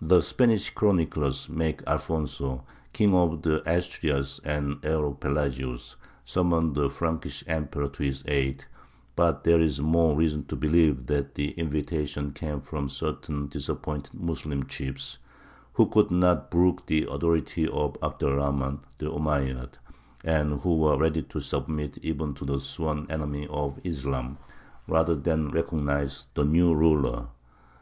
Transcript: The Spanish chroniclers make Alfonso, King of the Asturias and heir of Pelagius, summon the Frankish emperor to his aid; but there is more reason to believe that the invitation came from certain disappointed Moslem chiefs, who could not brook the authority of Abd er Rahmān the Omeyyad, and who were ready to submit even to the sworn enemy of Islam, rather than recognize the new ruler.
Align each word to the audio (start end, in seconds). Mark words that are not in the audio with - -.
The 0.00 0.22
Spanish 0.22 0.70
chroniclers 0.70 1.50
make 1.50 1.82
Alfonso, 1.86 2.64
King 2.94 3.14
of 3.14 3.42
the 3.42 3.62
Asturias 3.70 4.40
and 4.42 4.78
heir 4.82 5.04
of 5.04 5.20
Pelagius, 5.20 5.96
summon 6.24 6.72
the 6.72 6.88
Frankish 6.88 7.44
emperor 7.46 7.88
to 7.90 8.02
his 8.04 8.24
aid; 8.26 8.64
but 9.16 9.44
there 9.44 9.60
is 9.60 9.82
more 9.82 10.16
reason 10.16 10.46
to 10.46 10.56
believe 10.56 11.04
that 11.08 11.34
the 11.34 11.50
invitation 11.50 12.32
came 12.32 12.62
from 12.62 12.88
certain 12.88 13.48
disappointed 13.48 14.14
Moslem 14.14 14.64
chiefs, 14.64 15.18
who 15.74 15.84
could 15.84 16.10
not 16.10 16.50
brook 16.50 16.86
the 16.86 17.04
authority 17.04 17.68
of 17.68 17.96
Abd 18.02 18.22
er 18.22 18.36
Rahmān 18.38 18.78
the 18.96 19.10
Omeyyad, 19.12 19.74
and 20.24 20.62
who 20.62 20.78
were 20.78 20.96
ready 20.96 21.20
to 21.24 21.38
submit 21.38 21.98
even 22.00 22.32
to 22.32 22.46
the 22.46 22.60
sworn 22.60 23.06
enemy 23.10 23.46
of 23.50 23.78
Islam, 23.84 24.38
rather 24.88 25.14
than 25.16 25.50
recognize 25.50 26.28
the 26.32 26.46
new 26.46 26.72
ruler. 26.74 27.26